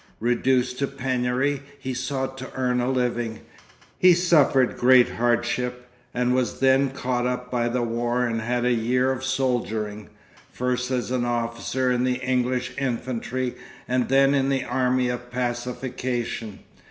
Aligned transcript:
Reduced 0.19 0.79
to 0.79 0.87
penury, 0.87 1.61
he 1.77 1.93
sought 1.93 2.35
to 2.39 2.49
earn 2.55 2.81
a 2.81 2.89
living. 2.89 3.41
He 3.99 4.15
suffered 4.15 4.75
great 4.75 5.09
hardship, 5.11 5.87
and 6.11 6.33
was 6.33 6.59
then 6.59 6.89
caught 6.89 7.27
up 7.27 7.51
by 7.51 7.69
the 7.69 7.83
war 7.83 8.25
and 8.25 8.41
had 8.41 8.65
a 8.65 8.71
year 8.71 9.11
of 9.11 9.23
soldiering, 9.23 10.09
first 10.51 10.89
as 10.89 11.11
an 11.11 11.23
officer 11.23 11.91
in 11.91 12.03
the 12.03 12.15
English 12.25 12.71
infantry 12.79 13.53
and 13.87 14.09
then 14.09 14.33
in 14.33 14.49
the 14.49 14.63
army 14.63 15.07
of 15.09 15.29
pacification. 15.29 16.61